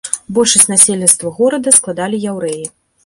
[0.37, 2.65] Большасць насельніцтва горада складалі яўрэі.